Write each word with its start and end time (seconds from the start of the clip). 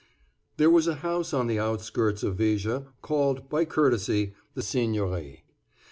THERE 0.57 0.71
was 0.71 0.87
a 0.87 0.95
house 1.05 1.31
on 1.31 1.45
the 1.45 1.59
outskirts 1.59 2.23
of 2.23 2.35
Viger 2.35 2.87
called, 3.03 3.47
by 3.49 3.65
courtesy, 3.65 4.33
the 4.55 4.63
Seigniory. 4.63 5.43